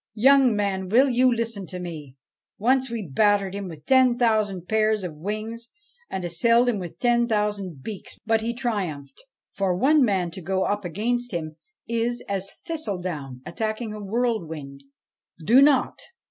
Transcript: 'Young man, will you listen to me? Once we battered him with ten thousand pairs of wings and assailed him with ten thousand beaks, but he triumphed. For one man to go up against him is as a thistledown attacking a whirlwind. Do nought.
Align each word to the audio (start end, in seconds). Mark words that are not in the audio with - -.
'Young 0.29 0.55
man, 0.55 0.89
will 0.89 1.09
you 1.11 1.31
listen 1.31 1.67
to 1.67 1.79
me? 1.79 2.15
Once 2.57 2.89
we 2.89 3.07
battered 3.07 3.53
him 3.53 3.67
with 3.67 3.85
ten 3.85 4.17
thousand 4.17 4.65
pairs 4.67 5.03
of 5.03 5.13
wings 5.13 5.69
and 6.09 6.25
assailed 6.25 6.67
him 6.69 6.79
with 6.79 6.97
ten 6.97 7.27
thousand 7.27 7.83
beaks, 7.83 8.17
but 8.25 8.41
he 8.41 8.51
triumphed. 8.55 9.23
For 9.51 9.75
one 9.75 10.03
man 10.03 10.31
to 10.31 10.41
go 10.41 10.63
up 10.63 10.83
against 10.83 11.31
him 11.31 11.55
is 11.87 12.23
as 12.27 12.49
a 12.49 12.53
thistledown 12.67 13.41
attacking 13.45 13.93
a 13.93 14.01
whirlwind. 14.01 14.81
Do 15.45 15.61
nought. 15.61 15.99